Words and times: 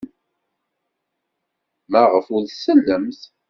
Maɣef 1.91 2.25
ur 2.35 2.43
tsellemt? 2.45 3.21